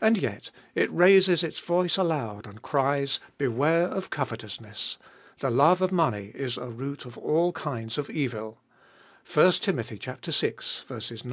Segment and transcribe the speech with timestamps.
[0.00, 4.98] And yet it raises its voice aloud and cries: Beware of covetousness.
[5.38, 8.58] The love of money is a root of all kinds of evil(i
[9.60, 9.76] Tim.
[11.06, 11.18] vi.